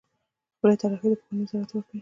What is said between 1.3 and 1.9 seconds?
وزارت ته ورکوي.